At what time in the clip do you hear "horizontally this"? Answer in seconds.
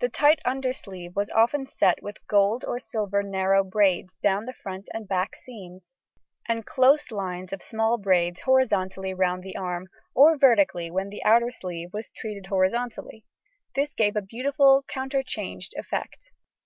12.46-13.92